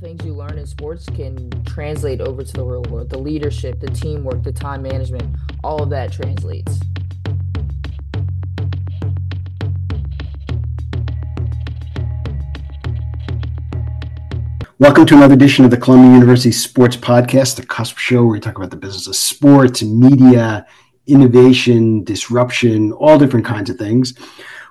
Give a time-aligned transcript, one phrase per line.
[0.00, 3.08] the things you learn in sports can translate over to the real world.
[3.08, 6.80] The leadership, the teamwork, the time management, all of that translates.
[14.78, 18.40] Welcome to another edition of the Columbia University Sports Podcast, the Cusp Show, where we
[18.40, 20.66] talk about the business of sports, media,
[21.06, 24.12] innovation, disruption, all different kinds of things.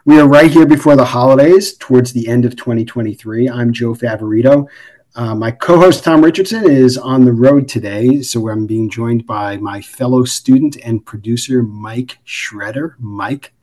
[0.06, 3.50] We are right here before the holidays, towards the end of 2023.
[3.50, 4.68] I'm Joe Favorito.
[5.16, 9.26] Uh, my co host Tom Richardson is on the road today, so I'm being joined
[9.26, 12.96] by my fellow student and producer, Mike Schretter.
[13.00, 13.54] Mike,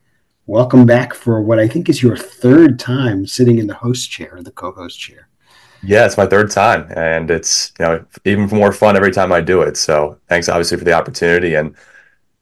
[0.46, 4.40] welcome back for what I think is your third time sitting in the host chair,
[4.42, 5.28] the co host chair.
[5.82, 9.42] Yeah, it's my third time, and it's you know even more fun every time I
[9.42, 9.76] do it.
[9.76, 11.76] So thanks, obviously, for the opportunity, and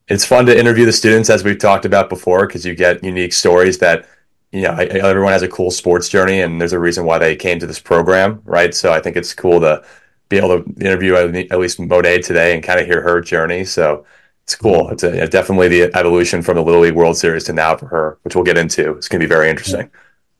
[0.07, 3.33] it's fun to interview the students as we've talked about before because you get unique
[3.33, 4.07] stories that
[4.53, 7.59] you know everyone has a cool sports journey, and there's a reason why they came
[7.59, 8.75] to this program, right?
[8.75, 9.85] So I think it's cool to
[10.29, 13.65] be able to interview at least Mo'ne today and kind of hear her journey.
[13.65, 14.05] So
[14.45, 14.89] it's cool.
[14.91, 18.19] It's a, definitely the evolution from the Little League World Series to now for her,
[18.23, 18.97] which we'll get into.
[18.97, 19.91] It's going to be very interesting.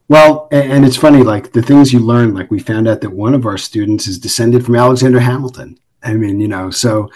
[0.09, 3.33] Well, and it's funny, like the things you learn, like we found out that one
[3.35, 5.79] of our students is descended from Alexander Hamilton.
[6.03, 7.11] I mean, you know, so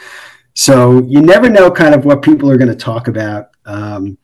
[0.54, 4.16] so you never know kind of what people are going to talk about um,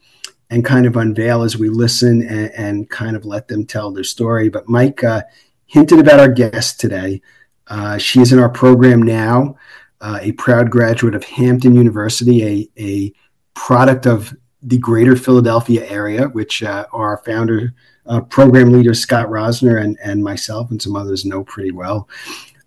[0.51, 4.05] and kind of unveil as we listen and, and, kind of let them tell their
[4.05, 4.49] story.
[4.49, 5.23] But Mike uh,
[5.67, 7.23] hinted about our guest today.
[7.69, 9.57] Uh, she is in our program now,
[10.01, 13.13] uh, a proud graduate of Hampton University, a, a
[13.55, 17.73] product of the greater Philadelphia area, which uh, our founder
[18.07, 22.09] uh, program leader Scott Rosner and, and myself and some others know pretty well.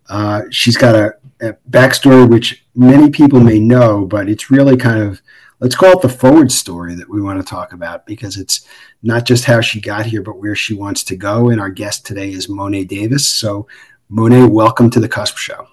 [0.07, 5.01] Uh, she's got a, a, backstory which many people may know, but it's really kind
[5.01, 5.21] of
[5.63, 8.67] let's call it the forward story that we want to talk about because it's
[9.01, 11.49] not just how she got here, but where she wants to go.
[11.49, 13.25] And our guest today is Mo'ne Davis.
[13.25, 13.65] So,
[14.09, 15.67] Mo'ne, welcome to the Cusp Show.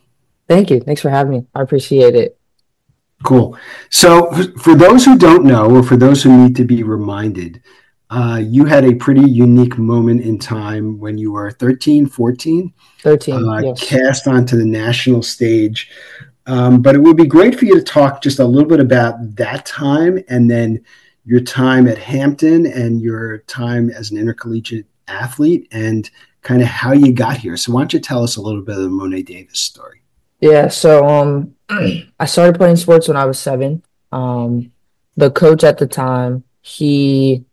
[0.49, 0.81] Thank you.
[0.81, 1.47] Thanks for having me.
[1.57, 2.39] I appreciate it.
[3.25, 3.59] Cool.
[3.91, 7.61] So, for those who don't know, or for those who need to be reminded,
[8.11, 12.73] uh, you had a pretty unique moment in time when you were 13, 14.
[13.01, 13.89] 13, uh, yes.
[13.89, 15.91] Cast onto the national stage.
[16.51, 19.37] Um, but it would be great for you to talk just a little bit about
[19.37, 20.85] that time and then
[21.25, 26.11] your time at Hampton and your time as an intercollegiate athlete and
[26.43, 27.57] kind of how you got here.
[27.57, 30.03] So why don't you tell us a little bit of the Mo'ne Davis story?
[30.41, 33.85] Yeah, so um, I started playing sports when I was seven.
[34.11, 34.73] Um,
[35.17, 37.45] the coach at the time, he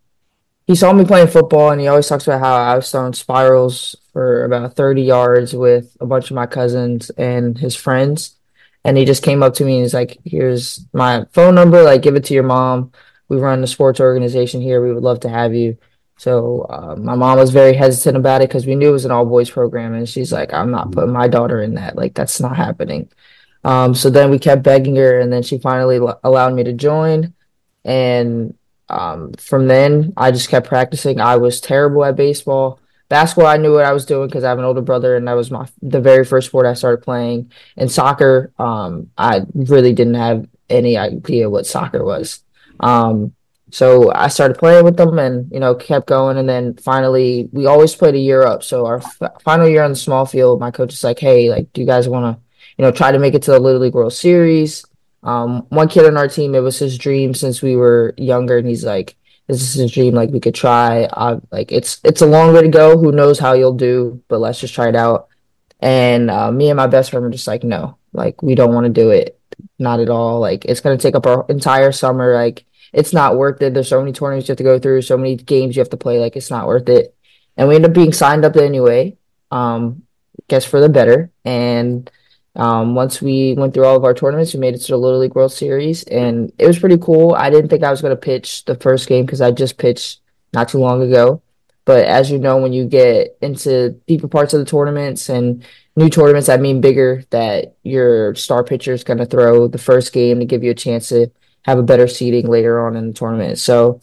[0.66, 3.94] he saw me playing football and he always talks about how I was throwing spirals
[4.12, 8.37] for about 30 yards with a bunch of my cousins and his friends.
[8.84, 12.02] And he just came up to me and he's like, Here's my phone number, like
[12.02, 12.92] give it to your mom.
[13.28, 14.82] We run the sports organization here.
[14.82, 15.76] We would love to have you.
[16.18, 19.12] So uh, my mom was very hesitant about it because we knew it was an
[19.12, 21.94] all boys program, and she's like, "I'm not putting my daughter in that.
[21.94, 23.08] Like that's not happening."
[23.62, 26.72] Um, so then we kept begging her, and then she finally l- allowed me to
[26.72, 27.34] join.
[27.84, 28.54] And
[28.88, 31.20] um, from then, I just kept practicing.
[31.20, 32.80] I was terrible at baseball.
[33.08, 35.32] Basketball, I knew what I was doing because I have an older brother, and that
[35.32, 37.50] was my the very first sport I started playing.
[37.76, 42.42] And soccer, um, I really didn't have any idea what soccer was.
[42.80, 43.34] Um,
[43.70, 46.36] so I started playing with them, and you know, kept going.
[46.36, 48.62] And then finally, we always played a year up.
[48.62, 51.72] So our f- final year on the small field, my coach is like, "Hey, like,
[51.72, 52.42] do you guys want to,
[52.76, 54.84] you know, try to make it to the Little League World Series?"
[55.22, 58.68] Um, one kid on our team, it was his dream since we were younger, and
[58.68, 59.16] he's like,
[59.48, 60.14] "This is his dream.
[60.14, 61.08] Like we could try.
[61.12, 62.96] I, like it's it's a long way to go.
[62.98, 64.22] Who knows how you'll do?
[64.28, 65.28] But let's just try it out."
[65.80, 68.86] And uh, me and my best friend were just like, "No, like we don't want
[68.86, 69.38] to do it.
[69.78, 70.40] Not at all.
[70.40, 72.34] Like it's gonna take up our entire summer.
[72.34, 73.74] Like it's not worth it.
[73.74, 75.96] There's so many tournaments you have to go through, so many games you have to
[75.96, 76.18] play.
[76.18, 77.14] Like it's not worth it."
[77.56, 79.16] And we ended up being signed up anyway.
[79.50, 80.02] Um,
[80.48, 82.10] guess for the better and
[82.58, 85.20] um, once we went through all of our tournaments, we made it to the Little
[85.20, 87.34] League World Series, and it was pretty cool.
[87.34, 90.20] I didn't think I was going to pitch the first game because I just pitched
[90.52, 91.40] not too long ago.
[91.84, 95.64] But as you know, when you get into deeper parts of the tournaments and
[95.96, 100.12] new tournaments I mean bigger, that your star pitcher is going to throw the first
[100.12, 101.30] game to give you a chance to
[101.62, 103.58] have a better seating later on in the tournament.
[103.58, 104.00] So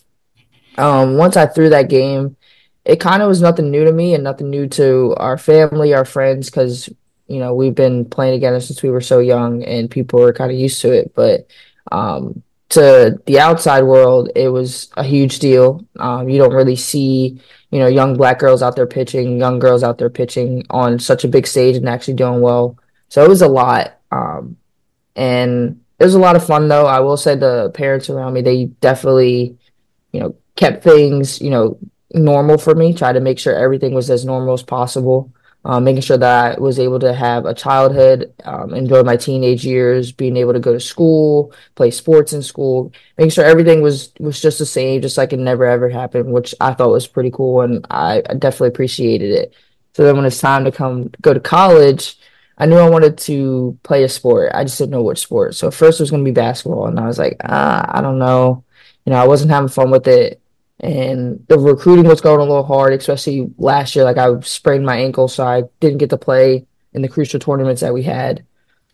[0.77, 2.37] um, once I threw that game,
[2.85, 6.05] it kind of was nothing new to me and nothing new to our family, our
[6.05, 6.89] friends, because
[7.27, 10.51] you know, we've been playing together since we were so young and people were kind
[10.51, 11.13] of used to it.
[11.15, 11.47] But
[11.91, 15.85] um, to the outside world, it was a huge deal.
[15.97, 17.39] Um, you don't really see,
[17.71, 21.23] you know, young black girls out there pitching, young girls out there pitching on such
[21.23, 22.77] a big stage and actually doing well.
[23.09, 23.99] So it was a lot.
[24.11, 24.57] Um,
[25.15, 26.85] and it was a lot of fun, though.
[26.85, 29.57] I will say the parents around me, they definitely,
[30.11, 31.77] you know, kept things, you know,
[32.13, 35.31] normal for me, try to make sure everything was as normal as possible.
[35.65, 39.65] Um, making sure that I was able to have a childhood, um, enjoy my teenage
[39.65, 44.13] years, being able to go to school, play sports in school, making sure everything was
[44.19, 47.31] was just the same, just like it never ever happened, which I thought was pretty
[47.31, 49.53] cool, and I, definitely appreciated it.
[49.95, 52.19] So then when it's time to come go to college,
[52.59, 54.51] I knew I wanted to play a sport.
[54.53, 55.55] I just didn't know which sport.
[55.55, 58.19] So first it was going to be basketball, and I was like, ah, I don't
[58.19, 58.63] know.
[59.05, 60.41] You know, I wasn't having fun with it
[60.79, 64.03] and the recruiting was going a little hard, especially last year.
[64.03, 67.81] Like I sprained my ankle, so I didn't get to play in the crucial tournaments
[67.81, 68.45] that we had.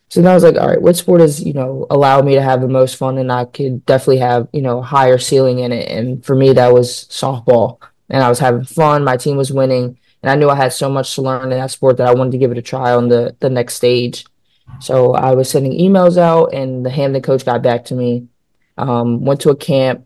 [0.09, 2.41] So then I was like, all right, what sport is you know allow me to
[2.41, 5.89] have the most fun, and I could definitely have you know higher ceiling in it.
[5.89, 7.79] And for me, that was softball,
[8.09, 9.03] and I was having fun.
[9.03, 11.71] My team was winning, and I knew I had so much to learn in that
[11.71, 14.25] sport that I wanted to give it a try on the the next stage.
[14.79, 18.27] So I was sending emails out, and the Hampton coach got back to me.
[18.77, 20.05] Um, went to a camp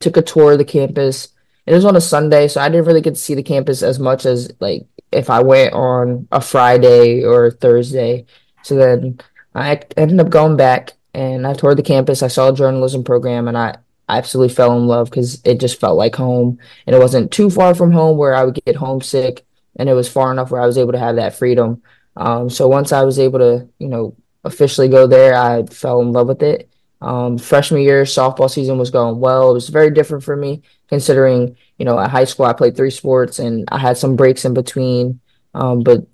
[0.00, 1.28] took a tour of the campus.
[1.66, 3.98] It was on a Sunday, so I didn't really get to see the campus as
[3.98, 8.26] much as like if I went on a Friday or Thursday.
[8.62, 9.20] So then
[9.54, 12.22] I ended up going back and I toured the campus.
[12.22, 13.76] I saw a journalism program and I
[14.08, 17.74] absolutely fell in love because it just felt like home and it wasn't too far
[17.74, 19.44] from home where I would get homesick
[19.76, 21.82] and it was far enough where I was able to have that freedom.
[22.16, 26.12] Um, so once I was able to, you know, officially go there, I fell in
[26.12, 26.70] love with it.
[27.00, 29.50] Um, freshman year softball season was going well.
[29.50, 32.90] It was very different for me considering, you know, at high school I played three
[32.90, 35.20] sports and I had some breaks in between.
[35.54, 36.06] Um, but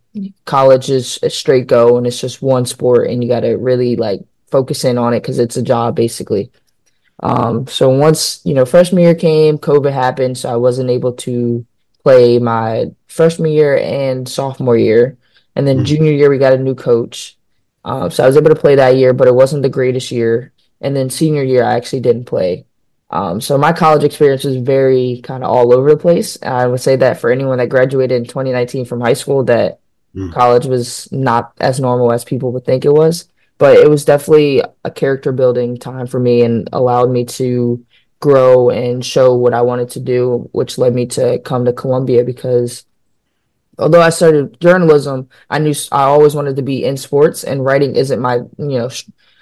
[0.45, 3.97] college is a straight go and it's just one sport and you got to really
[3.97, 4.21] like
[4.51, 6.51] focus in on it because it's a job basically.
[7.21, 11.65] Um, so once, you know, freshman year came, COVID happened, so I wasn't able to
[12.03, 15.17] play my freshman year and sophomore year.
[15.57, 15.85] And then mm-hmm.
[15.87, 17.39] junior year, we got a new coach.
[17.85, 20.53] Um, so I was able to play that year, but it wasn't the greatest year.
[20.85, 22.67] And then senior year, I actually didn't play.
[23.11, 26.37] Um, so my college experience was very kind of all over the place.
[26.43, 29.81] I would say that for anyone that graduated in 2019 from high school, that
[30.15, 30.33] mm.
[30.33, 33.29] college was not as normal as people would think it was.
[33.57, 37.85] But it was definitely a character building time for me and allowed me to
[38.21, 42.25] grow and show what I wanted to do, which led me to come to Columbia
[42.25, 42.85] because
[43.79, 47.95] although I started journalism, I knew I always wanted to be in sports and writing
[47.95, 48.91] isn't my, you know,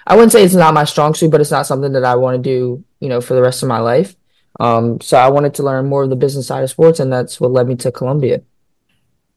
[0.05, 2.35] I wouldn't say it's not my strong suit, but it's not something that I want
[2.35, 4.15] to do, you know, for the rest of my life.
[4.59, 7.39] Um, so I wanted to learn more of the business side of sports, and that's
[7.39, 8.41] what led me to Columbia.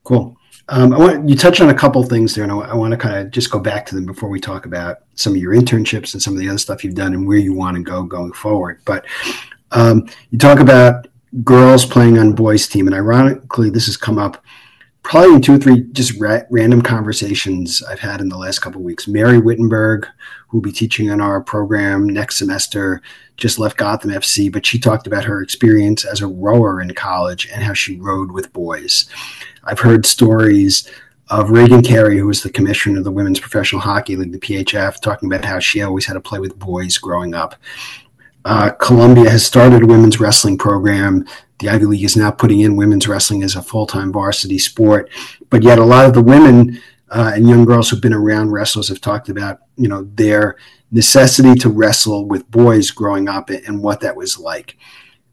[0.04, 0.36] Cool.
[0.68, 2.98] Um, I want you touched on a couple things there, and I, I want to
[2.98, 6.12] kind of just go back to them before we talk about some of your internships
[6.12, 8.32] and some of the other stuff you've done and where you want to go going
[8.32, 8.80] forward.
[8.84, 9.06] But
[9.70, 11.06] um, you talk about
[11.44, 14.42] girls playing on boys' team, and ironically, this has come up
[15.06, 19.06] probably two or three just ra- random conversations I've had in the last couple weeks.
[19.06, 20.05] Mary Wittenberg,
[20.49, 23.00] who will be teaching in our program next semester,
[23.37, 27.49] just left Gotham FC, but she talked about her experience as a rower in college
[27.55, 29.08] and how she rowed with boys.
[29.62, 30.91] I've heard stories
[31.31, 35.00] of Reagan Carey, who was the commissioner of the Women's Professional Hockey League, the PHF,
[35.00, 37.55] talking about how she always had to play with boys growing up.
[38.46, 41.25] Uh, Columbia has started a women's wrestling program
[41.58, 45.10] the Ivy League is now putting in women's wrestling as a full time varsity sport.
[45.50, 48.88] But yet, a lot of the women uh, and young girls who've been around wrestlers
[48.88, 50.56] have talked about, you know, their
[50.90, 54.76] necessity to wrestle with boys growing up and what that was like.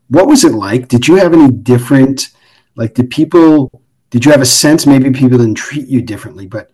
[0.07, 0.87] What was it like?
[0.87, 2.29] Did you have any different,
[2.75, 6.71] like, did people, did you have a sense maybe people didn't treat you differently, but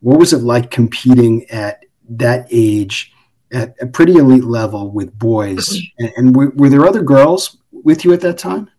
[0.00, 3.12] what was it like competing at that age
[3.56, 5.80] at a pretty elite level with boys?
[5.98, 8.70] And, and were, were there other girls with you at that time?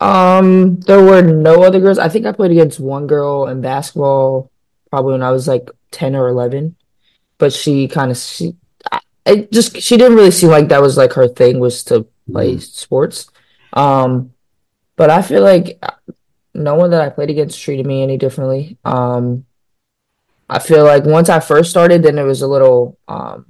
[0.00, 1.98] Um, there were no other girls.
[1.98, 4.50] I think I played against one girl in basketball
[4.90, 6.76] probably when I was like 10 or 11,
[7.38, 8.56] but she kind of she
[9.24, 12.52] it just she didn't really seem like that was like her thing was to play
[12.52, 12.60] mm-hmm.
[12.60, 13.30] sports.
[13.72, 14.32] Um,
[14.94, 15.82] but I feel like
[16.54, 18.78] no one that I played against treated me any differently.
[18.84, 19.44] Um,
[20.48, 23.46] I feel like once I first started, then it was a little um,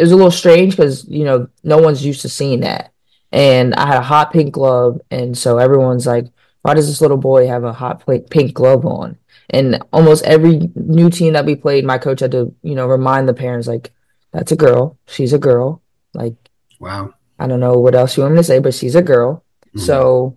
[0.00, 2.90] it was a little strange because you know no one's used to seeing that
[3.32, 6.26] and I had a hot pink glove, and so everyone's like,
[6.62, 9.18] "Why does this little boy have a hot pink glove on?"
[9.50, 13.28] And almost every new team that we played, my coach had to, you know, remind
[13.28, 13.92] the parents like,
[14.32, 14.98] "That's a girl.
[15.06, 16.34] She's a girl." Like,
[16.80, 17.14] wow.
[17.38, 19.44] I don't know what else you want me to say, but she's a girl.
[19.68, 19.80] Mm-hmm.
[19.80, 20.36] So,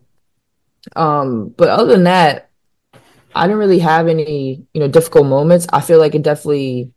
[0.96, 2.50] um, but other than that,
[3.36, 5.66] I didn't really have any, you know, difficult moments.
[5.74, 6.92] I feel like it definitely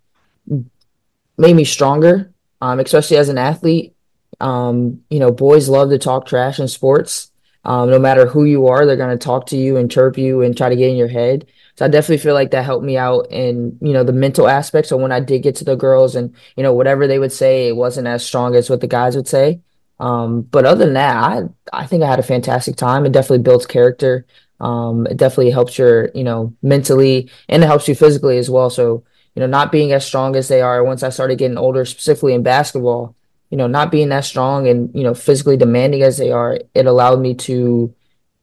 [1.38, 3.94] made me stronger, um, especially as an athlete.
[4.40, 7.30] Um, you know, boys love to talk trash in sports.
[7.64, 10.42] Um, no matter who you are, they're going to talk to you and chirp you
[10.42, 11.46] and try to get in your head.
[11.74, 14.86] So I definitely feel like that helped me out in, you know, the mental aspect.
[14.86, 17.68] So when I did get to the girls and, you know, whatever they would say,
[17.68, 19.60] it wasn't as strong as what the guys would say.
[19.98, 23.04] Um, but other than that, I, I think I had a fantastic time.
[23.04, 24.26] It definitely builds character.
[24.60, 28.70] Um, it definitely helps your, you know, mentally and it helps you physically as well.
[28.70, 29.04] So,
[29.36, 32.32] you know, not being as strong as they are once I started getting older, specifically
[32.32, 33.14] in basketball,
[33.50, 36.86] you know, not being that strong and, you know, physically demanding as they are, it
[36.86, 37.94] allowed me to,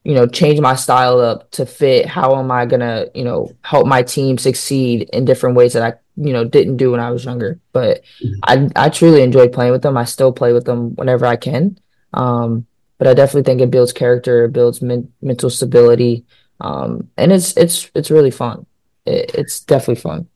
[0.03, 3.87] you know, change my style up to fit how am I gonna, you know, help
[3.87, 7.25] my team succeed in different ways that I, you know, didn't do when I was
[7.25, 7.59] younger.
[7.71, 8.69] But mm-hmm.
[8.75, 9.97] I I truly enjoy playing with them.
[9.97, 11.79] I still play with them whenever I can.
[12.13, 12.67] Um,
[12.99, 16.25] but I definitely think it builds character, it builds men- mental stability,
[16.61, 18.67] um, and it's it's it's really fun.
[19.05, 20.27] It, it's definitely fun.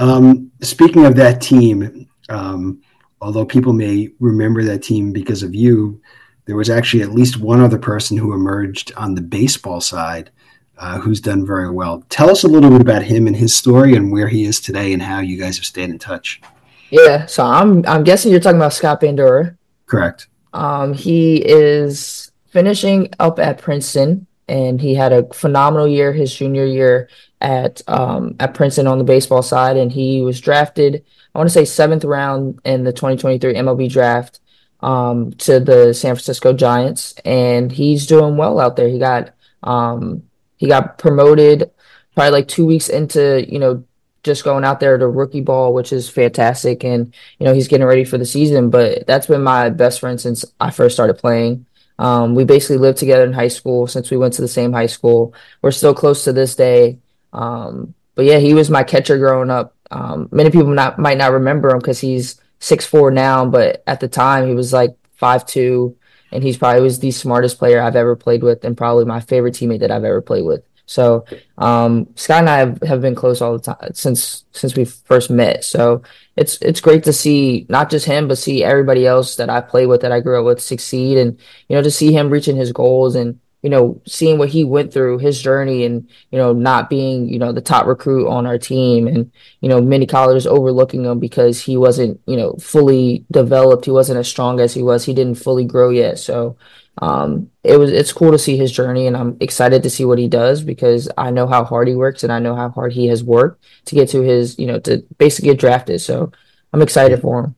[0.00, 2.82] Um, speaking of that team, um,
[3.20, 6.00] although people may remember that team because of you,
[6.46, 10.30] there was actually at least one other person who emerged on the baseball side
[10.78, 12.02] uh, who's done very well.
[12.08, 14.94] Tell us a little bit about him and his story and where he is today
[14.94, 16.40] and how you guys have stayed in touch.
[16.88, 19.56] Yeah, so I'm I'm guessing you're talking about Scott Bandura.
[19.86, 20.28] Correct.
[20.52, 26.66] Um, he is finishing up at Princeton, and he had a phenomenal year his junior
[26.66, 27.08] year
[27.40, 31.04] at um, at Princeton on the baseball side, and he was drafted.
[31.34, 34.40] I want to say seventh round in the 2023 MLB draft
[34.80, 38.88] um, to the San Francisco Giants, and he's doing well out there.
[38.88, 40.24] He got um,
[40.56, 41.70] he got promoted
[42.14, 43.84] probably like two weeks into you know
[44.22, 47.86] just going out there to rookie ball, which is fantastic, and you know he's getting
[47.86, 48.68] ready for the season.
[48.68, 51.66] But that's been my best friend since I first started playing.
[52.00, 54.86] Um, we basically lived together in high school since we went to the same high
[54.86, 55.34] school.
[55.60, 56.98] We're still close to this day.
[57.34, 59.74] Um, but yeah, he was my catcher growing up.
[59.90, 64.00] Um, many people not might not remember him because he's six four now, but at
[64.00, 65.94] the time he was like five two,
[66.32, 69.54] and he's probably was the smartest player I've ever played with, and probably my favorite
[69.54, 70.64] teammate that I've ever played with.
[70.90, 71.24] So
[71.56, 75.30] um, Scott and I have, have been close all the time since since we first
[75.30, 75.62] met.
[75.62, 76.02] So
[76.34, 79.86] it's it's great to see not just him, but see everybody else that I play
[79.86, 82.72] with that I grew up with succeed, and you know to see him reaching his
[82.72, 86.88] goals and you know, seeing what he went through, his journey, and you know, not
[86.88, 89.30] being you know the top recruit on our team, and
[89.60, 94.18] you know, many colleges overlooking him because he wasn't you know fully developed, he wasn't
[94.18, 96.18] as strong as he was, he didn't fully grow yet.
[96.18, 96.56] So
[97.00, 100.18] um, it was it's cool to see his journey, and I'm excited to see what
[100.18, 103.06] he does because I know how hard he works, and I know how hard he
[103.06, 106.00] has worked to get to his you know to basically get drafted.
[106.00, 106.30] So
[106.72, 107.54] I'm excited for him.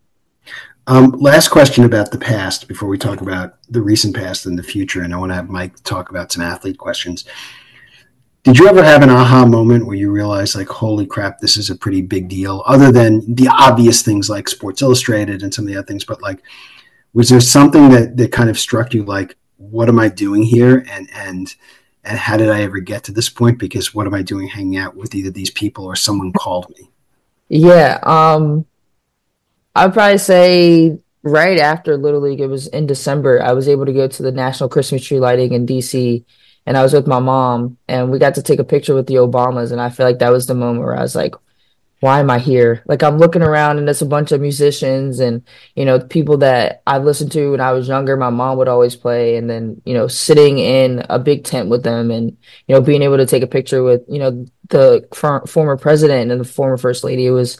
[0.87, 4.62] Um, last question about the past before we talk about the recent past and the
[4.62, 7.25] future, and I want to have Mike talk about some athlete questions.
[8.44, 11.70] Did you ever have an aha moment where you realized, like, holy crap, this is
[11.70, 12.64] a pretty big deal?
[12.66, 16.20] Other than the obvious things like Sports Illustrated and some of the other things, but
[16.20, 16.42] like,
[17.14, 20.85] was there something that that kind of struck you, like, what am I doing here,
[20.90, 21.54] and and
[22.04, 23.59] and how did I ever get to this point?
[23.59, 26.90] Because what am I doing hanging out with either these people or someone called me?
[27.49, 27.99] Yeah.
[28.02, 28.66] Um
[29.75, 33.42] I'd probably say right after Little League, it was in December.
[33.42, 36.25] I was able to go to the National Christmas Tree Lighting in DC,
[36.66, 39.14] and I was with my mom, and we got to take a picture with the
[39.14, 39.73] Obamas.
[39.73, 41.35] And I feel like that was the moment where I was like,
[42.02, 45.42] "Why am I here?" Like I'm looking around, and there's a bunch of musicians and
[45.75, 48.16] you know people that I listened to when I was younger.
[48.16, 51.82] My mom would always play, and then you know sitting in a big tent with
[51.85, 55.06] them, and you know being able to take a picture with you know the
[55.47, 57.26] former president and the former first lady.
[57.26, 57.59] It was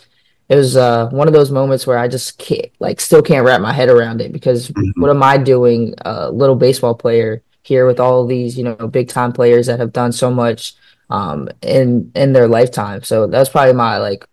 [0.49, 3.63] it was uh, one of those moments where I just can't, like, still can't wrap
[3.63, 5.01] my head around it because mm-hmm.
[5.01, 9.09] what am I doing, a little baseball player here with all these, you know, big
[9.09, 10.75] time players that have done so much
[11.11, 13.03] um, in in their lifetime.
[13.03, 14.27] So that's probably my like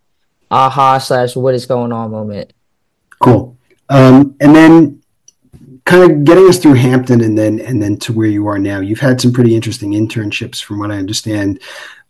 [0.51, 2.53] aha slash what is going on moment.
[3.19, 3.57] Cool.
[3.89, 5.01] Um, and then
[5.85, 8.79] kind of getting us through Hampton and then and then to where you are now.
[8.79, 11.61] You've had some pretty interesting internships, from what I understand.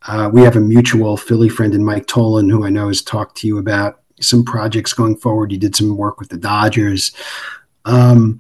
[0.08, 3.38] Uh, we have a mutual Philly friend in Mike Tolan, who I know has talked
[3.38, 5.52] to you about some projects going forward.
[5.52, 7.12] You did some work with the Dodgers.
[7.86, 8.40] Um,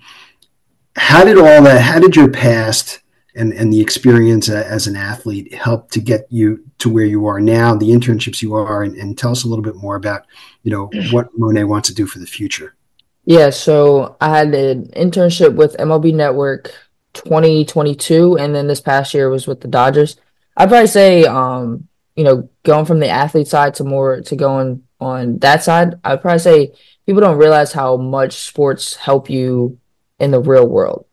[0.95, 1.81] how did all that?
[1.81, 2.99] How did your past
[3.35, 7.39] and and the experience as an athlete help to get you to where you are
[7.39, 10.25] now, the internships you are, and, and tell us a little bit more about
[10.63, 12.75] you know what Mo'ne wants to do for the future.
[13.25, 16.73] Yeah, so I had an internship with MLB Network
[17.13, 20.17] 2022, and then this past year was with the Dodgers.
[20.57, 24.83] I'd probably say, um, you know, going from the athlete side to more to going
[24.99, 26.73] on that side, I'd probably say
[27.05, 29.79] people don't realize how much sports help you
[30.19, 31.05] in the real world.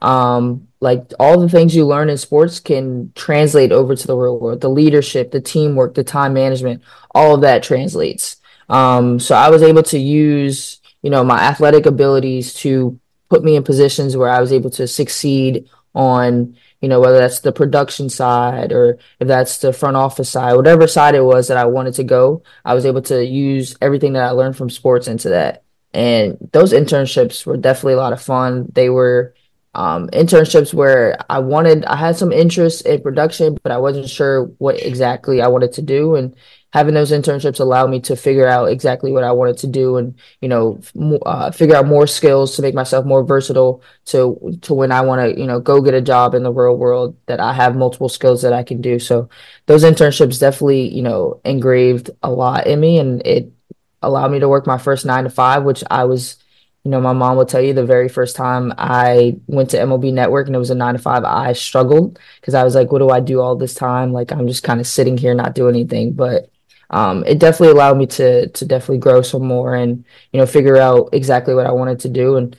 [0.00, 4.38] Um, like all the things you learn in sports can translate over to the real
[4.38, 4.60] world.
[4.60, 6.82] The leadership, the teamwork, the time management,
[7.14, 8.36] all of that translates.
[8.68, 13.56] Um, so I was able to use, you know, my athletic abilities to put me
[13.56, 18.08] in positions where I was able to succeed on you know, whether that's the production
[18.08, 21.94] side or if that's the front office side, whatever side it was that I wanted
[21.94, 25.62] to go, I was able to use everything that I learned from sports into that.
[25.94, 28.70] And those internships were definitely a lot of fun.
[28.72, 29.34] They were
[29.76, 34.44] um, internships where I wanted, I had some interest in production, but I wasn't sure
[34.56, 36.14] what exactly I wanted to do.
[36.14, 36.34] And
[36.72, 40.18] having those internships allowed me to figure out exactly what I wanted to do and,
[40.40, 40.80] you know,
[41.26, 45.20] uh, figure out more skills to make myself more versatile to, to when I want
[45.20, 48.08] to, you know, go get a job in the real world that I have multiple
[48.08, 48.98] skills that I can do.
[48.98, 49.28] So
[49.66, 53.52] those internships definitely, you know, engraved a lot in me and it
[54.00, 56.38] allowed me to work my first nine to five, which I was
[56.86, 60.12] you know, my mom will tell you the very first time I went to MLB
[60.12, 63.00] Network and it was a nine to five, I struggled because I was like, what
[63.00, 64.12] do I do all this time?
[64.12, 66.12] Like, I'm just kind of sitting here not doing anything.
[66.12, 66.48] But
[66.90, 70.76] um, it definitely allowed me to to definitely grow some more and you know figure
[70.76, 72.36] out exactly what I wanted to do.
[72.36, 72.56] And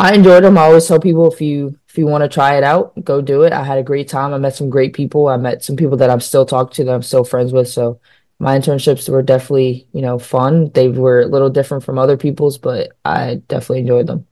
[0.00, 0.58] I enjoyed them.
[0.58, 3.42] I always tell people if you if you want to try it out, go do
[3.42, 3.52] it.
[3.52, 4.34] I had a great time.
[4.34, 5.28] I met some great people.
[5.28, 7.68] I met some people that I'm still talking to that I'm still friends with.
[7.68, 8.00] So
[8.38, 10.70] my internships were definitely, you know, fun.
[10.70, 14.26] They were a little different from other people's, but I definitely enjoyed them.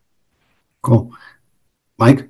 [0.82, 1.14] Cool.
[1.98, 2.28] Mike?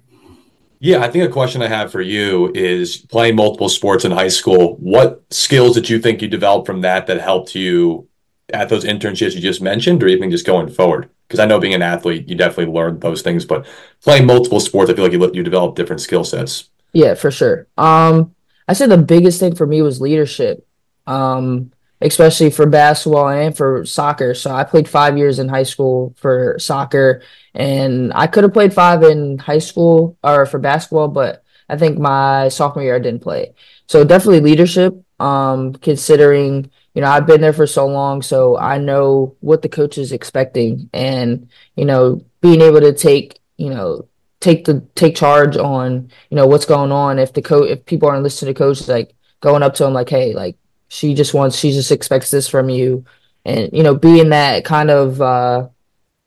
[0.79, 4.29] Yeah, I think a question I have for you is playing multiple sports in high
[4.29, 4.77] school.
[4.79, 8.09] What skills did you think you developed from that that helped you
[8.53, 11.09] at those internships you just mentioned, or even just going forward?
[11.29, 13.65] Because I know being an athlete, you definitely learned those things, but
[14.03, 16.69] playing multiple sports, I feel like you you develop different skill sets.
[16.93, 17.69] Yeah, for sure.
[17.79, 18.35] Um,
[18.69, 20.67] I said the biggest thing for me was leadership
[21.13, 24.35] um, especially for basketball and for soccer.
[24.35, 27.23] So I played five years in high school for soccer,
[27.55, 31.99] and I could have played five in high school or for basketball, but I think
[31.99, 33.55] my sophomore year I didn't play.
[33.87, 34.95] So definitely leadership.
[35.21, 39.69] Um, considering you know I've been there for so long, so I know what the
[39.69, 44.09] coach is expecting, and you know being able to take you know
[44.41, 48.09] take the take charge on you know what's going on if the coach if people
[48.09, 50.57] aren't listening to coach like going up to him like hey like
[50.93, 53.05] she just wants, she just expects this from you,
[53.47, 55.69] and you know, being that kind of uh,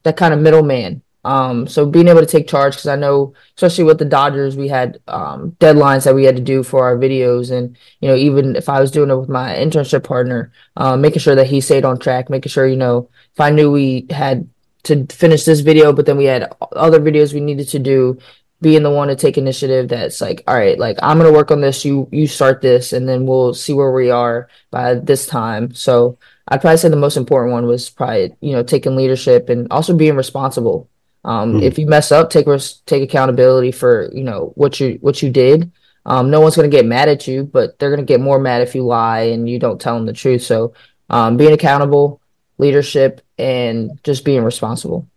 [0.03, 1.03] that kind of middleman.
[1.23, 4.67] Um, so being able to take charge because I know, especially with the Dodgers, we
[4.67, 8.55] had um, deadlines that we had to do for our videos, and you know, even
[8.55, 11.85] if I was doing it with my internship partner, uh, making sure that he stayed
[11.85, 14.49] on track, making sure you know, if I knew we had
[14.83, 18.17] to finish this video, but then we had other videos we needed to do,
[18.61, 21.51] being the one to take initiative that's like all right like i'm going to work
[21.51, 25.27] on this you you start this and then we'll see where we are by this
[25.27, 25.73] time.
[25.73, 29.67] So i'd probably say the most important one was probably you know taking leadership and
[29.71, 30.89] also being responsible.
[31.23, 31.63] Um, mm-hmm.
[31.63, 35.29] if you mess up take res- take accountability for you know what you what you
[35.29, 35.71] did.
[36.07, 38.39] Um, no one's going to get mad at you but they're going to get more
[38.39, 40.43] mad if you lie and you don't tell them the truth.
[40.43, 40.73] So
[41.09, 42.21] um, being accountable
[42.57, 45.07] leadership and just being responsible.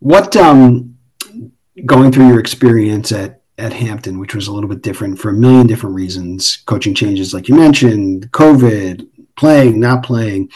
[0.00, 0.98] What um
[1.86, 5.34] going through your experience at at Hampton, which was a little bit different for a
[5.34, 10.50] million different reasons, coaching changes, like you mentioned, COVID, playing, not playing.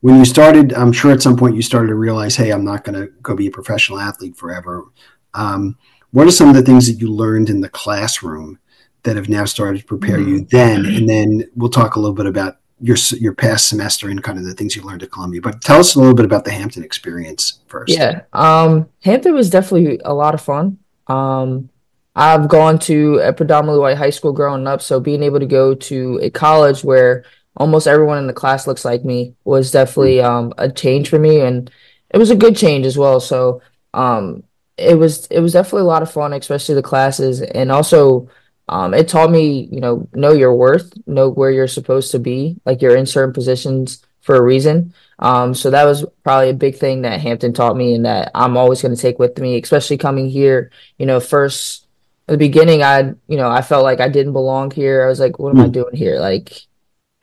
[0.00, 2.84] When you started, I'm sure at some point you started to realize, hey, I'm not
[2.84, 4.86] going to go be a professional athlete forever.
[5.34, 5.76] Um,
[6.12, 8.58] what are some of the things that you learned in the classroom
[9.02, 10.28] that have now started to prepare mm-hmm.
[10.30, 10.86] you then?
[10.86, 14.44] And then we'll talk a little bit about your your past semester and kind of
[14.44, 15.40] the things you learned at Columbia.
[15.40, 17.92] But tell us a little bit about the Hampton experience first.
[17.92, 20.78] Yeah, um, Hampton was definitely a lot of fun.
[21.06, 21.68] Um,
[22.16, 25.74] I've gone to a predominantly white high school growing up, so being able to go
[25.74, 27.24] to a college where
[27.56, 31.40] almost everyone in the class looks like me was definitely um, a change for me,
[31.40, 31.70] and
[32.10, 33.20] it was a good change as well.
[33.20, 33.62] So
[33.94, 34.42] um,
[34.76, 38.28] it was it was definitely a lot of fun, especially the classes, and also
[38.70, 42.56] um, it taught me, you know, know your worth, know where you're supposed to be,
[42.64, 44.94] like you're in certain positions for a reason.
[45.18, 48.56] Um, so that was probably a big thing that Hampton taught me and that I'm
[48.56, 51.88] always going to take with me, especially coming here, you know, first
[52.28, 55.04] at the beginning, I, you know, I felt like I didn't belong here.
[55.04, 55.72] I was like, what am I hmm.
[55.72, 56.20] doing here?
[56.20, 56.52] Like,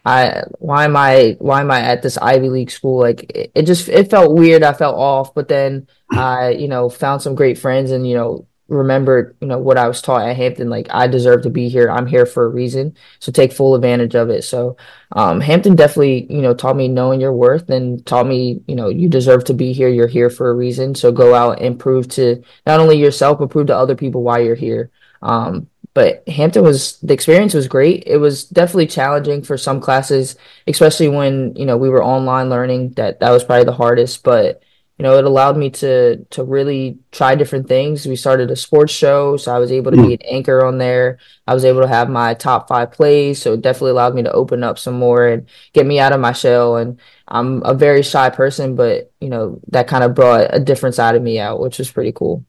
[0.06, 3.00] I, why am I, why am I at this Ivy League school?
[3.00, 4.64] Like, it, it just, it felt weird.
[4.64, 8.48] I felt off, but then I, you know, found some great friends and, you know,
[8.68, 10.70] remembered, you know, what I was taught at Hampton.
[10.70, 11.90] Like I deserve to be here.
[11.90, 12.96] I'm here for a reason.
[13.20, 14.44] So take full advantage of it.
[14.44, 14.78] So
[15.14, 18.90] um, Hampton definitely, you know, taught me knowing your worth and taught me, you know,
[18.90, 19.90] you deserve to be here.
[19.90, 20.96] You're here for a reason.
[20.96, 24.40] So go out and prove to not only yourself, but prove to other people why
[24.40, 24.92] you're here.
[25.22, 28.04] Um, but Hampton was the experience was great.
[28.06, 30.36] It was definitely challenging for some classes,
[30.68, 32.92] especially when you know we were online learning.
[32.92, 34.62] That that was probably the hardest, but
[34.98, 38.08] you know, it allowed me to to really try different things.
[38.08, 41.20] We started a sports show, so I was able to be an anchor on there.
[41.46, 44.32] I was able to have my top five plays, so it definitely allowed me to
[44.32, 46.78] open up some more and get me out of my shell.
[46.78, 50.96] And I'm a very shy person, but you know, that kind of brought a different
[50.96, 52.44] side of me out, which was pretty cool.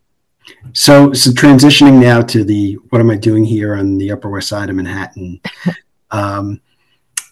[0.72, 4.48] So, so transitioning now to the what am I doing here on the Upper West
[4.48, 5.42] Side of Manhattan?
[6.10, 6.62] um,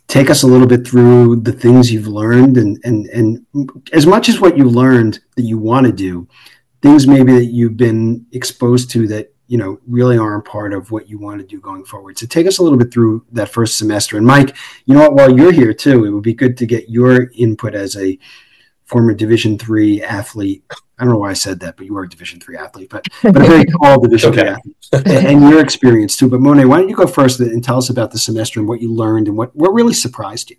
[0.09, 3.47] take us a little bit through the things you've learned and and and
[3.92, 6.29] as much as what you learned that you want to do
[6.83, 11.09] things maybe that you've been exposed to that you know really aren't part of what
[11.09, 12.19] you want to do going forward.
[12.19, 14.16] So take us a little bit through that first semester.
[14.16, 16.88] And mike you know what while you're here too it would be good to get
[16.88, 18.19] your input as a
[18.87, 22.09] former division three athlete i don't know why i said that but you were a
[22.09, 24.40] division three athlete but but a very tall division okay.
[24.40, 27.62] three athlete and, and, your experience too but mo'ne why don't you go first and
[27.62, 30.57] tell us about the semester and what you learned and what what really surprised you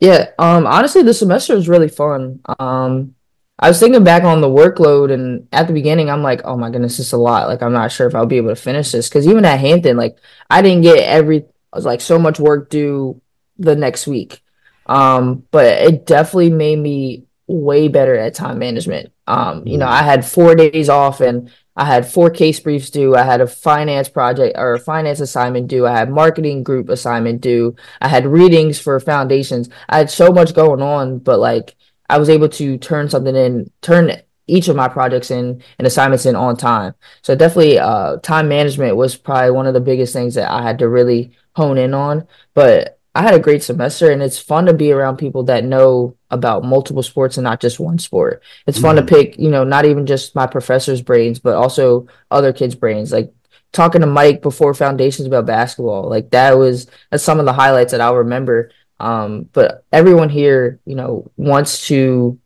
[0.00, 3.14] yeah um honestly the semester was really fun um
[3.58, 6.70] I was thinking back on the workload, and at the beginning, I'm like, oh my
[6.70, 7.48] goodness, this is a lot.
[7.48, 9.08] Like, I'm not sure if I'll be able to finish this.
[9.08, 10.18] Because even at Hampton, like,
[10.50, 13.20] I didn't get every, I was like, so much work due
[13.58, 14.42] the next week.
[14.84, 19.12] Um, but it definitely made me way better at time management.
[19.26, 23.14] Um, you know, I had four days off and I had four case briefs due.
[23.14, 25.86] I had a finance project or finance assignment due.
[25.86, 27.76] I had marketing group assignment due.
[28.00, 29.68] I had readings for foundations.
[29.88, 31.76] I had so much going on, but like,
[32.08, 34.12] I was able to turn something in, turn
[34.46, 36.94] each of my projects in and assignments in on time.
[37.22, 40.78] So definitely, uh, time management was probably one of the biggest things that I had
[40.78, 42.26] to really hone in on.
[42.54, 46.16] But I had a great semester, and it's fun to be around people that know
[46.30, 48.42] about multiple sports and not just one sport.
[48.66, 49.06] It's fun mm-hmm.
[49.06, 53.12] to pick, you know, not even just my professor's brains, but also other kids' brains.
[53.12, 53.32] Like
[53.72, 57.92] talking to Mike before foundations about basketball, like that was that's some of the highlights
[57.92, 62.38] that I'll remember um, but everyone here, you know, wants to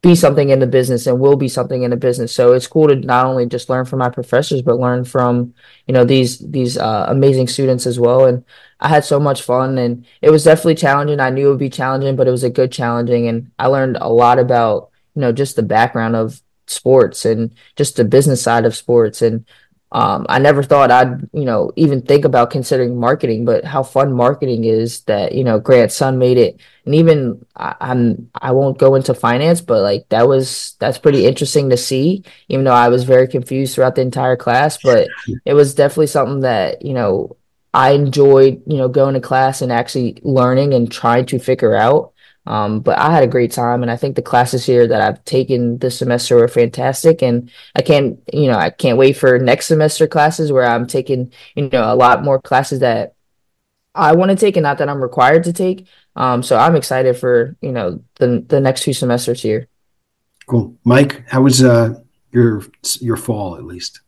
[0.00, 2.32] be something in the business and will be something in the business.
[2.32, 5.54] So it's cool to not only just learn from my professors, but learn from,
[5.86, 8.24] you know, these these uh, amazing students as well.
[8.26, 8.44] And
[8.78, 11.18] I had so much fun and it was definitely challenging.
[11.18, 13.98] I knew it would be challenging, but it was a good challenging and I learned
[14.00, 18.66] a lot about, you know, just the background of sports and just the business side
[18.66, 19.44] of sports and
[19.90, 24.12] um, I never thought I'd, you know, even think about considering marketing, but how fun
[24.12, 26.60] marketing is that, you know, Grant's son made it.
[26.84, 31.26] And even I, I'm, I won't go into finance, but like that was, that's pretty
[31.26, 35.08] interesting to see, even though I was very confused throughout the entire class, but
[35.46, 37.36] it was definitely something that, you know,
[37.72, 42.12] I enjoyed, you know, going to class and actually learning and trying to figure out.
[42.48, 45.22] Um, but I had a great time, and I think the classes here that I've
[45.26, 47.22] taken this semester were fantastic.
[47.22, 51.30] And I can't, you know, I can't wait for next semester classes where I'm taking,
[51.54, 53.14] you know, a lot more classes that
[53.94, 55.86] I want to take and not that I'm required to take.
[56.16, 59.68] Um, so I'm excited for you know the the next two semesters here.
[60.46, 61.28] Cool, Mike.
[61.28, 62.00] How was uh,
[62.32, 62.62] your
[63.00, 64.00] your fall at least?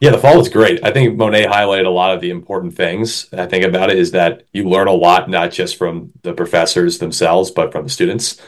[0.00, 0.84] Yeah, the fall was great.
[0.84, 3.26] I think Mo'ne highlighted a lot of the important things.
[3.32, 6.98] I think about it is that you learn a lot, not just from the professors
[6.98, 8.40] themselves, but from the students.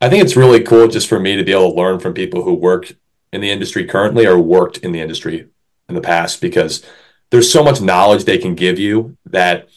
[0.00, 2.42] I think it's really cool just for me to be able to learn from people
[2.42, 2.92] who work
[3.32, 5.48] in the industry currently or worked in the industry
[5.88, 6.84] in the past because
[7.30, 9.68] there's so much knowledge they can give you that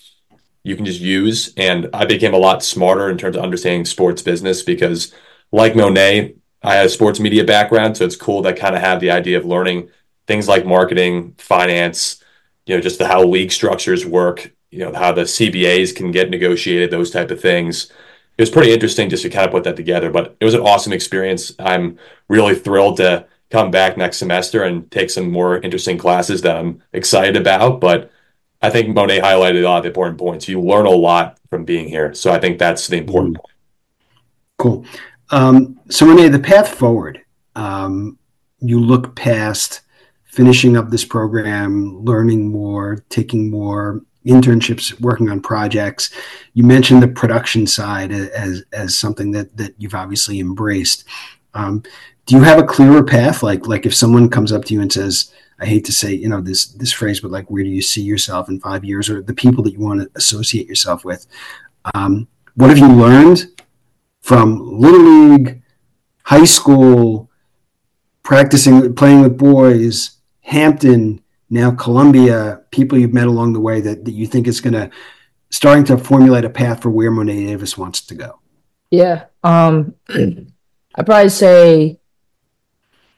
[0.64, 1.54] you can just use.
[1.58, 5.14] And I became a lot smarter in terms of understanding sports business because,
[5.52, 7.98] like Mo'ne, I had a sports media background.
[7.98, 9.90] So it's cool to kind of have the idea of learning
[10.28, 12.24] things like marketing, finance,
[12.66, 16.30] you know, just the how league structures work, you know, how the CBAs can get
[16.30, 17.92] negotiated, those type of things.
[18.38, 20.62] It was pretty interesting just to kind of put that together, but it was an
[20.62, 21.54] awesome experience.
[21.60, 26.58] I'm really thrilled to come back next semester and take some more interesting classes that
[26.58, 27.80] I'm excited about.
[27.80, 28.12] But
[28.64, 30.48] I think Mo'ne highlighted a lot of the important points.
[30.48, 32.16] You learn a lot from being here.
[32.16, 33.54] So I think that's the important point.
[34.58, 34.86] Cool.
[35.30, 37.22] Um, so, Mo'ne, the path forward,
[37.56, 38.18] um,
[38.60, 39.82] you look past
[40.34, 46.12] finishing up this program, learning more, taking more internships, working on projects.
[46.54, 51.06] You mentioned the production side as as something that that you've obviously embraced.
[51.54, 51.84] Um,
[52.26, 53.44] do you have a clearer path?
[53.44, 56.30] Like like if someone comes up to you and says, I hate to say you
[56.30, 59.22] know this this phrase, but like where do you see yourself in five years, or
[59.22, 61.28] the people that you want to associate yourself with?
[61.94, 63.62] Um, what have you learned
[64.22, 65.62] from little league,
[66.24, 67.30] high school,
[68.24, 70.18] practicing playing with boys?
[70.54, 74.74] Hampton, now Columbia, people you've met along the way that, that you think is going
[74.74, 74.92] to
[75.50, 78.40] starting to formulate a path for where Mo'ne Davis wants to go?
[78.92, 79.26] Yeah.
[79.44, 82.00] Um, I'd probably say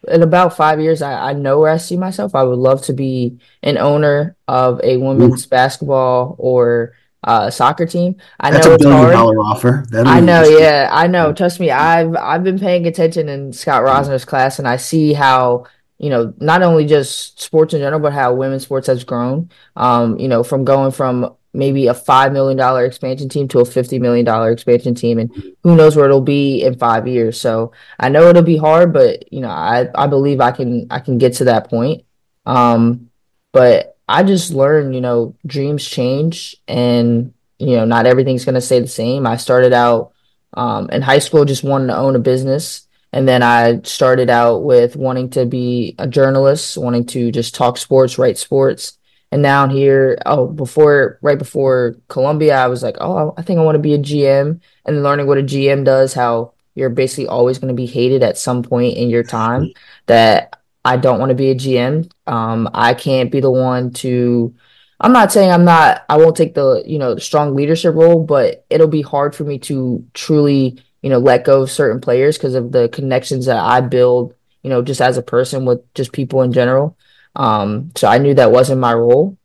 [0.07, 2.35] in about five years, I, I know where I see myself.
[2.35, 5.49] I would love to be an owner of a women's Ooh.
[5.49, 6.93] basketball or
[7.25, 8.15] uh, soccer team.
[8.39, 9.85] I That's know a billion dollar offer.
[9.89, 11.33] That'll I know, yeah, I know.
[11.33, 15.65] Trust me, I've I've been paying attention in Scott Rosner's class, and I see how
[15.97, 19.49] you know, not only just sports in general, but how women's sports has grown.
[19.75, 23.65] Um, you know, from going from maybe a five million dollar expansion team to a
[23.65, 27.39] fifty million dollar expansion team, and who knows where it'll be in five years.
[27.39, 30.99] So I know it'll be hard, but you know, I I believe I can I
[30.99, 32.03] can get to that point.
[32.45, 33.09] Um,
[33.53, 38.81] but I just learned, you know, dreams change, and you know, not everything's gonna stay
[38.81, 39.25] the same.
[39.25, 40.11] I started out
[40.53, 42.84] um, in high school just wanting to own a business
[43.15, 47.77] And then I started out with wanting to be a journalist, wanting to just talk
[47.77, 48.97] sports, write sports.
[49.31, 53.63] And now here, oh, before, right before Columbia, I was like, oh, I think I
[53.63, 57.57] want to be a GM and learning what a GM does, how you're basically always
[57.57, 59.71] going to be hated at some point in your time
[60.07, 62.11] that I don't want to be a GM.
[62.27, 64.53] Um, I can't be the one to,
[64.99, 68.25] I'm not saying I'm not, I won't take the, you know, the strong leadership role,
[68.25, 72.37] but it'll be hard for me to truly, you know, let go of certain players
[72.37, 76.11] because of the connections that I build, you know, just as a person with just
[76.11, 76.97] people in general.
[77.35, 79.37] Um, so I knew that wasn't my role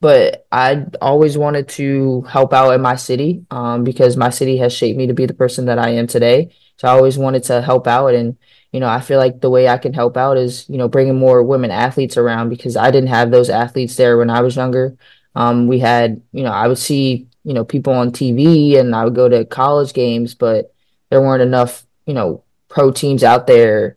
[0.00, 4.72] but I always wanted to help out in my city um, because my city has
[4.72, 6.54] shaped me to be the person that I am today.
[6.76, 8.14] So I always wanted to help out.
[8.14, 8.36] And,
[8.72, 11.16] you know, I feel like the way I can help out is, you know, bringing
[11.18, 14.96] more women athletes around because I didn't have those athletes there when I was younger.
[15.34, 19.04] Um, we had, you know, I would see, you know, people on TV and I
[19.04, 20.74] would go to college games, but
[21.08, 23.96] there weren't enough, you know, pro teams out there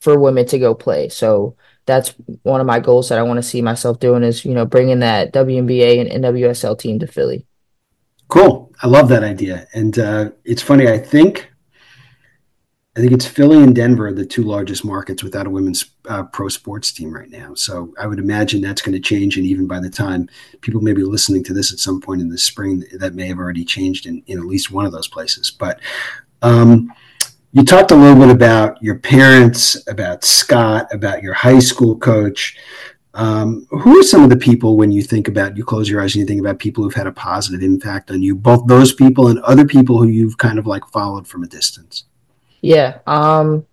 [0.00, 1.08] for women to go play.
[1.08, 1.56] So,
[1.86, 4.66] that's one of my goals that I want to see myself doing is, you know,
[4.66, 7.46] bringing that WNBA and NWSL team to Philly.
[8.28, 8.72] Cool.
[8.82, 9.68] I love that idea.
[9.72, 10.88] And uh, it's funny.
[10.88, 11.48] I think,
[12.96, 16.48] I think it's Philly and Denver, the two largest markets without a women's uh, pro
[16.48, 17.54] sports team right now.
[17.54, 19.36] So I would imagine that's going to change.
[19.36, 20.28] And even by the time
[20.60, 23.38] people may be listening to this at some point in the spring, that may have
[23.38, 25.50] already changed in, in at least one of those places.
[25.50, 25.80] But,
[26.42, 26.92] um,
[27.52, 32.58] you talked a little bit about your parents, about Scott, about your high school coach.
[33.14, 36.14] Um, who are some of the people when you think about you close your eyes
[36.14, 39.28] and you think about people who've had a positive impact on you, both those people
[39.28, 42.04] and other people who you've kind of like followed from a distance?
[42.60, 43.64] Yeah, um,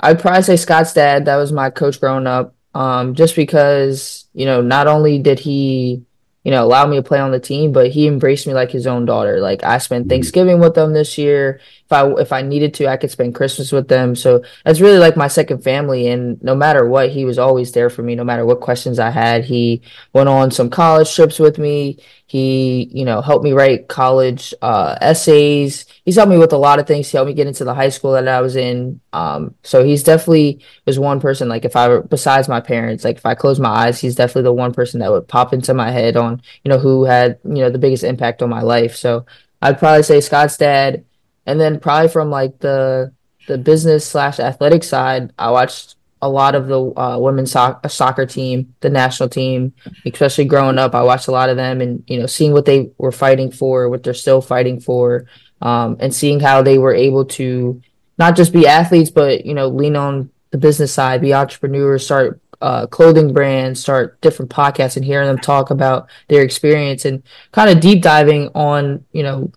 [0.00, 1.24] I'd probably say Scott's dad.
[1.24, 2.54] That was my coach growing up.
[2.74, 6.04] Um, just because you know, not only did he
[6.46, 8.86] you know, allow me to play on the team, but he embraced me like his
[8.86, 9.40] own daughter.
[9.40, 10.10] Like I spent mm-hmm.
[10.10, 11.58] Thanksgiving with them this year.
[11.86, 14.16] If I if I needed to, I could spend Christmas with them.
[14.16, 16.08] So that's really like my second family.
[16.08, 18.16] And no matter what, he was always there for me.
[18.16, 21.98] No matter what questions I had, he went on some college trips with me.
[22.26, 25.86] He, you know, helped me write college uh, essays.
[26.04, 27.08] He's helped me with a lot of things.
[27.08, 29.00] He helped me get into the high school that I was in.
[29.12, 31.48] Um, so he's definitely was one person.
[31.48, 34.52] Like if I besides my parents, like if I close my eyes, he's definitely the
[34.52, 37.70] one person that would pop into my head on, you know, who had you know
[37.70, 38.96] the biggest impact on my life.
[38.96, 39.24] So
[39.62, 41.04] I'd probably say Scott's dad,
[41.46, 43.12] and then probably from like the
[43.46, 48.26] the business slash athletic side, I watched a lot of the uh, women's so- soccer
[48.26, 49.72] team, the national team,
[50.04, 50.94] especially growing up.
[50.94, 53.88] I watched a lot of them, and you know, seeing what they were fighting for,
[53.88, 55.26] what they're still fighting for,
[55.62, 57.80] um, and seeing how they were able to
[58.18, 62.40] not just be athletes, but you know, lean on the business side, be entrepreneurs, start
[62.62, 67.70] uh, clothing brands, start different podcasts, and hearing them talk about their experience and kind
[67.70, 69.52] of deep diving on you know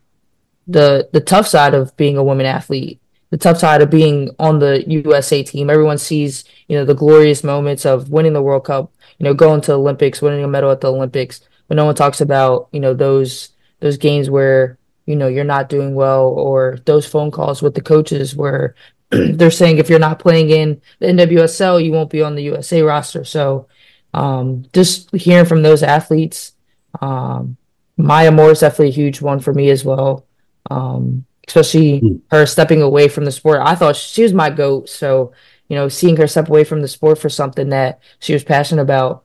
[0.69, 4.59] the the tough side of being a woman athlete the tough side of being on
[4.59, 5.69] the USA team.
[5.69, 9.61] Everyone sees, you know, the glorious moments of winning the World Cup, you know, going
[9.61, 12.93] to Olympics, winning a medal at the Olympics, but no one talks about, you know,
[12.93, 13.49] those
[13.81, 17.81] those games where, you know, you're not doing well or those phone calls with the
[17.81, 18.75] coaches where
[19.09, 22.81] they're saying if you're not playing in the NWSL, you won't be on the USA
[22.81, 23.23] roster.
[23.23, 23.67] So
[24.13, 26.53] um, just hearing from those athletes,
[26.99, 27.57] um,
[27.95, 30.25] Maya Moore is definitely a huge one for me as well.
[30.69, 32.21] Um, especially mm.
[32.31, 33.61] her stepping away from the sport.
[33.61, 34.87] I thought she was my goat.
[34.89, 35.33] So,
[35.67, 38.83] you know, seeing her step away from the sport for something that she was passionate
[38.83, 39.23] about,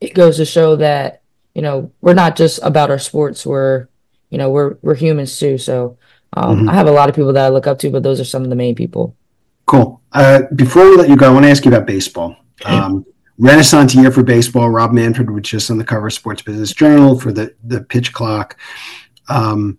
[0.00, 1.22] it goes to show that,
[1.54, 3.46] you know, we're not just about our sports.
[3.46, 3.88] We're,
[4.30, 5.58] you know, we're, we're humans too.
[5.58, 5.96] So,
[6.32, 6.68] um, mm-hmm.
[6.70, 8.42] I have a lot of people that I look up to, but those are some
[8.42, 9.16] of the main people.
[9.66, 10.00] Cool.
[10.12, 12.36] Uh, before we let you go, I want to ask you about baseball.
[12.64, 13.06] Um,
[13.38, 14.68] Renaissance year for baseball.
[14.68, 18.12] Rob Manfred was just on the cover of Sports Business Journal for the the pitch
[18.12, 18.58] clock.
[19.28, 19.78] Um,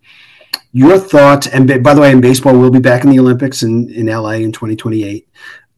[0.72, 3.90] your thoughts, and by the way, in baseball, we'll be back in the Olympics in,
[3.90, 5.28] in LA in 2028.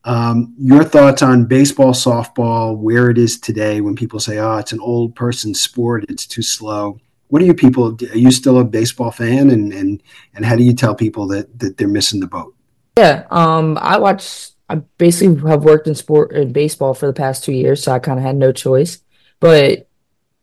[0.04, 4.72] Um, your thoughts on baseball, softball, where it is today when people say, oh, it's
[4.72, 7.00] an old person sport, it's too slow.
[7.28, 7.98] What are you people?
[8.12, 9.52] Are you still a baseball fan?
[9.52, 12.54] And, and, and how do you tell people that, that they're missing the boat?
[12.98, 14.50] Yeah, um, I watch.
[14.68, 18.00] I basically have worked in sport in baseball for the past two years, so I
[18.00, 19.02] kind of had no choice.
[19.40, 19.88] But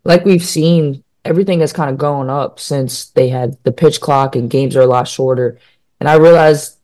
[0.05, 4.35] like we've seen everything has kind of gone up since they had the pitch clock
[4.35, 5.59] and games are a lot shorter.
[6.01, 6.79] And I realized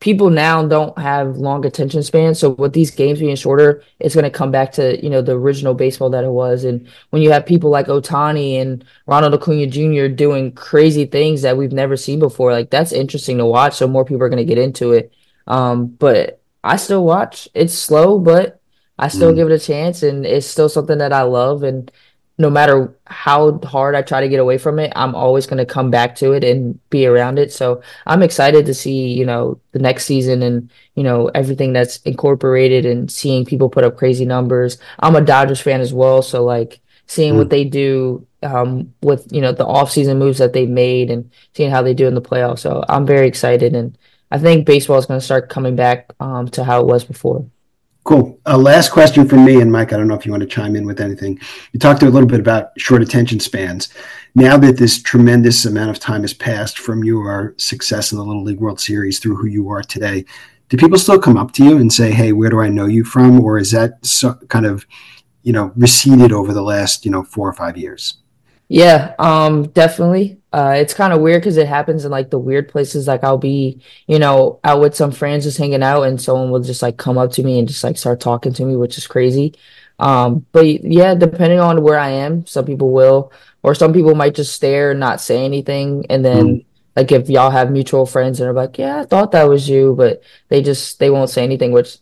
[0.00, 2.40] people now don't have long attention spans.
[2.40, 5.38] So with these games being shorter, it's going to come back to, you know, the
[5.38, 6.64] original baseball that it was.
[6.64, 10.08] And when you have people like Otani and Ronald Acuna Jr.
[10.08, 13.74] doing crazy things that we've never seen before, like that's interesting to watch.
[13.74, 15.12] So more people are going to get into it.
[15.46, 17.48] Um, but I still watch.
[17.54, 18.60] It's slow, but
[18.98, 19.36] I still mm.
[19.36, 21.62] give it a chance and it's still something that I love.
[21.62, 21.90] And
[22.38, 25.64] no matter how hard I try to get away from it, I'm always going to
[25.64, 27.50] come back to it and be around it.
[27.52, 31.96] So I'm excited to see, you know, the next season and, you know, everything that's
[32.02, 34.76] incorporated and seeing people put up crazy numbers.
[34.98, 36.20] I'm a Dodgers fan as well.
[36.20, 37.38] So like seeing mm.
[37.38, 41.70] what they do um, with, you know, the offseason moves that they made and seeing
[41.70, 42.58] how they do in the playoffs.
[42.58, 43.74] So I'm very excited.
[43.74, 43.96] And
[44.30, 47.46] I think baseball is going to start coming back um, to how it was before.
[48.06, 48.38] Cool.
[48.46, 50.76] Uh, last question from me, and Mike, I don't know if you want to chime
[50.76, 51.40] in with anything.
[51.72, 53.88] You talked a little bit about short attention spans.
[54.36, 58.44] Now that this tremendous amount of time has passed from your success in the Little
[58.44, 60.24] League World Series through who you are today,
[60.68, 63.02] do people still come up to you and say, "Hey, where do I know you
[63.02, 64.86] from?" Or is that so, kind of,
[65.42, 68.18] you know, receded over the last, you know, four or five years?
[68.68, 70.38] Yeah, um, definitely.
[70.56, 73.06] Uh, it's kind of weird because it happens in like the weird places.
[73.06, 76.62] Like I'll be, you know, out with some friends just hanging out, and someone will
[76.62, 79.06] just like come up to me and just like start talking to me, which is
[79.06, 79.52] crazy.
[79.98, 84.34] Um, but yeah, depending on where I am, some people will, or some people might
[84.34, 86.46] just stare and not say anything, and then.
[86.46, 86.64] Mm.
[86.96, 89.94] Like if y'all have mutual friends and are like, yeah, I thought that was you,
[89.94, 91.98] but they just they won't say anything, which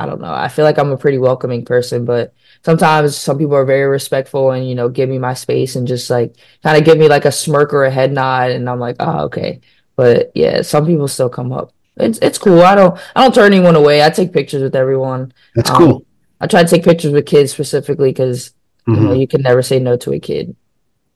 [0.00, 0.34] I don't know.
[0.34, 4.52] I feel like I'm a pretty welcoming person, but sometimes some people are very respectful
[4.52, 7.24] and you know give me my space and just like kind of give me like
[7.24, 9.60] a smirk or a head nod and i'm like oh okay.
[9.94, 11.72] But yeah some people still come up.
[11.96, 12.62] It's it's cool.
[12.62, 14.02] I don't i don't turn anyone away.
[14.02, 15.32] I take pictures with everyone.
[15.54, 16.06] That's um, cool.
[16.40, 18.50] I try to take pictures with kids specifically because
[18.88, 18.94] mm-hmm.
[18.94, 19.20] you know mm-hmm.
[19.20, 20.56] you can never say no to a kid.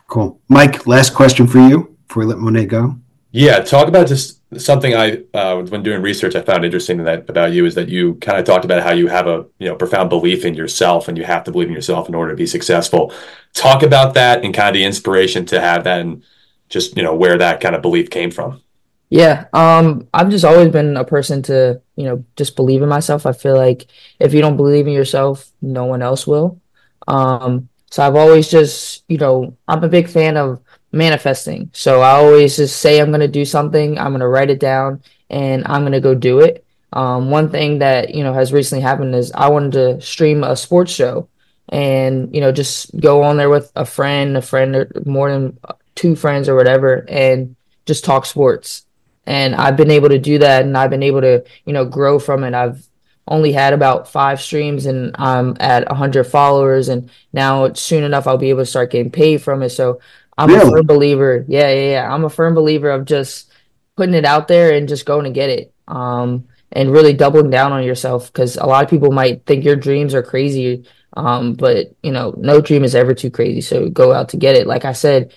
[0.09, 0.41] Cool.
[0.49, 2.97] Mike last question for you before we let mo'ne go.
[3.33, 7.53] Yeah talk about just something I uh, when doing research I found interesting that about
[7.53, 10.09] you is that you kind of talked about how you have a you know profound
[10.09, 13.13] belief in yourself and you have to believe in yourself in order to be successful.
[13.55, 16.23] Talk about that and kind of the inspiration to have that and
[16.69, 18.63] just you know where that kind of belief came from.
[19.09, 23.27] Yeah, um, I've just always been a person to you know just believe in myself.
[23.27, 23.87] I feel like
[24.21, 26.61] if you don't believe in yourself, no one else will.
[27.09, 30.61] Um, so I've always just you know I'm a big fan of
[30.93, 31.71] manifesting.
[31.73, 34.61] So I always just say I'm going to do something, I'm going to write it
[34.61, 36.65] down, and I'm going to go do it.
[36.93, 40.57] Um, one thing that you know has recently happened is I wanted to stream a
[40.57, 41.29] sports show,
[41.69, 45.59] and you know just go on there with a friend, a friend, or more than
[45.95, 48.87] two friends or whatever, and just talk sports.
[49.27, 52.19] And I've been able to do that, and I've been able to you know grow
[52.19, 52.55] from it.
[52.55, 52.87] I've
[53.29, 58.39] only had about five streams and I'm at 100 followers and now soon enough I'll
[58.39, 60.01] be able to start getting paid from it so
[60.39, 60.69] I'm really?
[60.69, 61.45] a firm believer.
[61.49, 62.15] Yeah, yeah, yeah.
[62.15, 63.51] I'm a firm believer of just
[63.97, 65.73] putting it out there and just going to get it.
[65.89, 69.77] Um, and really doubling down on yourself because a lot of people might think your
[69.77, 70.85] dreams are crazy.
[71.17, 73.61] Um, but you know, no dream is ever too crazy.
[73.61, 74.67] So go out to get it.
[74.67, 75.33] Like I said,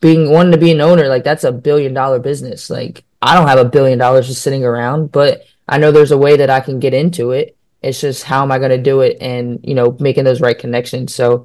[0.00, 2.70] being wanting to be an owner, like that's a billion dollar business.
[2.70, 6.18] Like I don't have a billion dollars just sitting around, but I know there's a
[6.18, 7.56] way that I can get into it.
[7.82, 10.58] It's just how am I going to do it and, you know, making those right
[10.58, 11.14] connections.
[11.14, 11.44] So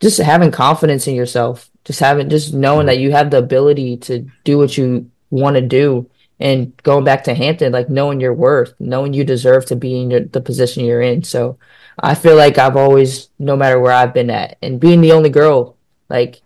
[0.00, 4.26] just having confidence in yourself just having just knowing that you have the ability to
[4.44, 8.74] do what you want to do and going back to Hampton, like knowing your worth,
[8.78, 11.22] knowing you deserve to be in your, the position you're in.
[11.22, 11.58] So
[11.98, 15.30] I feel like I've always, no matter where I've been at, and being the only
[15.30, 15.76] girl,
[16.10, 16.42] like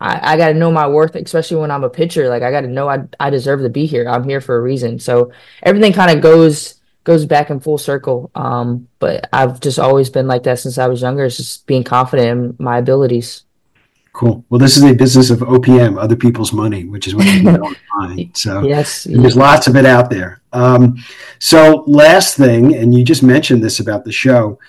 [0.00, 2.28] I, I got to know my worth, especially when I'm a pitcher.
[2.28, 4.08] Like I got to know I I deserve to be here.
[4.08, 4.98] I'm here for a reason.
[4.98, 8.30] So everything kind of goes goes back in full circle.
[8.34, 11.24] Um, but I've just always been like that since I was younger.
[11.24, 13.44] It's just being confident in my abilities.
[14.14, 14.44] Cool.
[14.48, 17.76] Well, this is a business of OPM, other people's money, which is what you don't
[17.98, 18.36] find.
[18.36, 20.40] So yes, there's lots of it out there.
[20.52, 20.98] Um,
[21.40, 24.60] so last thing, and you just mentioned this about the show.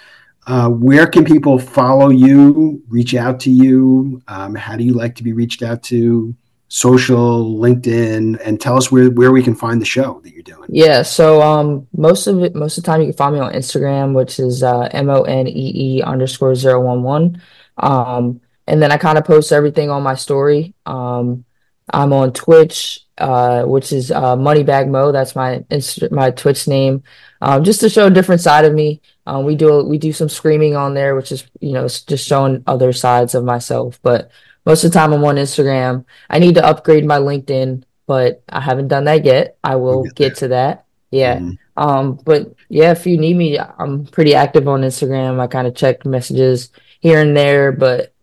[0.48, 4.20] Uh, where can people follow you, reach out to you?
[4.28, 6.36] Um, how do you like to be reached out to?
[6.68, 10.68] Social, LinkedIn, and tell us where, where we can find the show that you're doing.
[10.68, 13.54] Yeah, so um, most of it, most of the time, you can find me on
[13.54, 17.42] Instagram, which is uh, M O N E E underscore zero one one.
[17.78, 20.73] Um, and then I kind of post everything on my story.
[20.86, 21.45] Um,
[21.93, 25.12] I'm on Twitch, uh, which is uh, Moneybag Mo.
[25.12, 27.04] That's my Inst- my Twitch name,
[27.41, 29.01] um, just to show a different side of me.
[29.28, 32.63] Um, we do we do some screaming on there, which is you know just showing
[32.65, 33.99] other sides of myself.
[34.01, 34.32] But
[34.65, 36.06] most of the time, I'm on Instagram.
[36.30, 39.58] I need to upgrade my LinkedIn, but I haven't done that yet.
[39.63, 40.86] I will get, get to that.
[41.12, 41.38] Yeah.
[41.38, 41.54] Mm-hmm.
[41.78, 45.39] Um, but yeah, if you need me, I'm pretty active on Instagram.
[45.39, 48.14] I kind of check messages here and there, but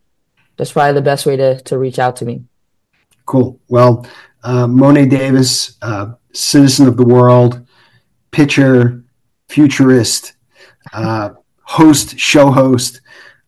[0.57, 2.45] that's probably the best way to to reach out to me.
[3.27, 3.61] Cool.
[3.69, 4.07] Well,
[4.43, 7.67] uh, Mo'ne Davis, uh, citizen of the world,
[8.31, 9.05] pitcher,
[9.49, 10.35] futurist,
[10.93, 11.31] uh,
[11.63, 13.01] host, show host.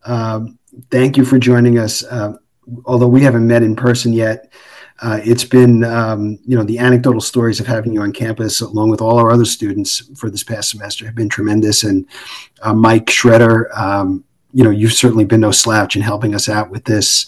[0.05, 0.57] Um,
[0.91, 2.03] thank you for joining us.
[2.03, 2.37] Uh,
[2.85, 4.51] although we haven't met in person yet,
[5.01, 8.89] uh, it's been um, you know the anecdotal stories of having you on campus, along
[8.89, 11.83] with all our other students for this past semester, have been tremendous.
[11.83, 12.07] And
[12.61, 13.75] uh, Mike Schretter.
[13.77, 14.23] Um,
[14.55, 17.25] you know, you've certainly been no slouch in helping us out with this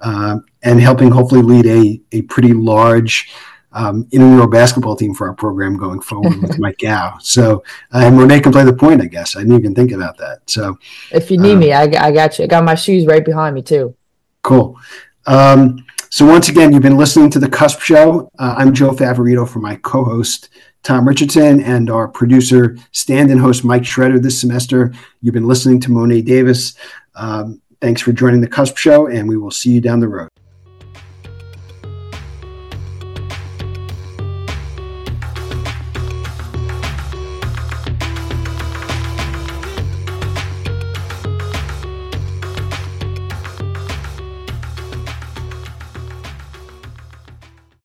[0.00, 3.30] um, and helping hopefully lead a, a pretty large
[3.72, 7.18] um, intramural basketball team for our program going forward with Mike Gow.
[7.20, 7.62] So,
[7.92, 9.36] uh, and Mo'ne can play the point, I guess.
[9.36, 10.38] I didn't even think about that.
[10.46, 10.78] So,
[11.12, 12.46] if you need um, me, I, I got you.
[12.46, 13.94] I got my shoes right behind me, too.
[14.42, 14.80] Cool.
[15.26, 18.30] Um, so, once again, you've been listening to The Cusp Show.
[18.38, 20.48] Uh, I'm Joe Favorito for my co host,
[20.82, 24.92] Tom Richardson, and our producer, stand in host, Mike Schretter, this semester.
[25.20, 26.74] You've been listening to Mo'ne Davis.
[27.14, 30.29] Um, thanks for joining The Cusp Show, and we will see you down the road.